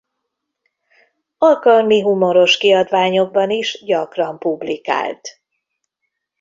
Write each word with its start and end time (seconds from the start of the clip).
Alkalmi 1.37 1.99
humoros 2.01 2.57
kiadványokban 2.57 3.49
is 3.51 3.83
gyakran 3.85 4.37
publikált. 4.39 5.41